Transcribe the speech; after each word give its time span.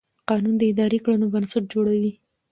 قانون 0.29 0.55
د 0.57 0.63
اداري 0.71 0.99
کړنو 1.03 1.25
بنسټ 1.33 1.63
جوړوي. 1.73 2.13